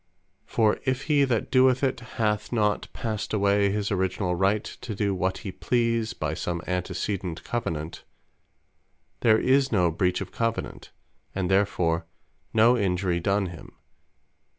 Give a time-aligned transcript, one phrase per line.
[0.47, 5.13] For if he that doeth it, hath not passed away his originall right to do
[5.13, 8.03] what he please, by some Antecedent Covenant,
[9.19, 10.89] there is no breach of Covenant;
[11.35, 12.07] and therefore
[12.51, 13.75] no Injury done him.